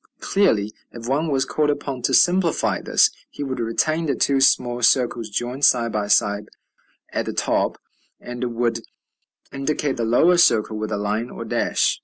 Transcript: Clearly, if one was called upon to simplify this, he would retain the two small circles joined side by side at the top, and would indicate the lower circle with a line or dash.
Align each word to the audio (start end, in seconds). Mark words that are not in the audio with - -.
Clearly, 0.19 0.73
if 0.91 1.07
one 1.07 1.27
was 1.29 1.45
called 1.45 1.69
upon 1.69 2.01
to 2.01 2.13
simplify 2.15 2.81
this, 2.81 3.11
he 3.29 3.43
would 3.43 3.59
retain 3.59 4.07
the 4.07 4.15
two 4.15 4.41
small 4.41 4.81
circles 4.81 5.29
joined 5.29 5.63
side 5.63 5.91
by 5.91 6.07
side 6.07 6.49
at 7.13 7.27
the 7.27 7.33
top, 7.33 7.77
and 8.19 8.55
would 8.55 8.81
indicate 9.53 9.97
the 9.97 10.03
lower 10.03 10.37
circle 10.37 10.75
with 10.79 10.91
a 10.91 10.97
line 10.97 11.29
or 11.29 11.45
dash. 11.45 11.99